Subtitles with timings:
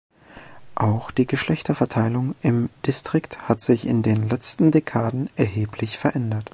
[0.73, 6.49] Auch die Geschlechterverteilung im Distrikt hat sich in den letzten Dekaden erheblich verändert.